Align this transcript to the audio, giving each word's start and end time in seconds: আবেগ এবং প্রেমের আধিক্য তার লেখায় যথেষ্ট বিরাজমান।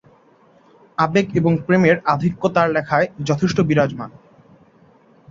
আবেগ 0.97 1.27
এবং 1.35 1.53
প্রেমের 1.65 1.97
আধিক্য 2.05 2.41
তার 2.49 2.67
লেখায় 2.71 3.07
যথেষ্ট 3.25 3.57
বিরাজমান। 3.61 4.09